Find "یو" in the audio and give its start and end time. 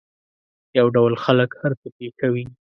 0.77-0.87